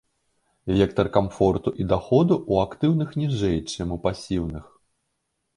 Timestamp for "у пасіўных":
3.97-4.65